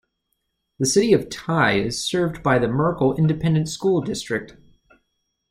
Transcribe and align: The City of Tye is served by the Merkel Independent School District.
The 0.79 0.87
City 0.87 1.13
of 1.13 1.29
Tye 1.29 1.73
is 1.77 2.03
served 2.03 2.41
by 2.41 2.57
the 2.57 2.67
Merkel 2.67 3.15
Independent 3.17 3.69
School 3.69 4.01
District. 4.01 4.57